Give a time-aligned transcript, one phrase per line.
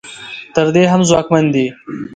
[0.55, 1.65] تر دې هم ځواکمن دي.